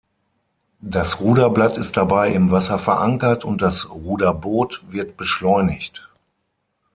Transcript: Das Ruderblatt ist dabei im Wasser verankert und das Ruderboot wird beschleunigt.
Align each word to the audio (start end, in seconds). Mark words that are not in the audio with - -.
Das 0.81 1.19
Ruderblatt 1.19 1.77
ist 1.77 1.95
dabei 1.95 2.31
im 2.31 2.49
Wasser 2.49 2.79
verankert 2.79 3.45
und 3.45 3.61
das 3.61 3.87
Ruderboot 3.91 4.81
wird 4.89 5.15
beschleunigt. 5.15 6.09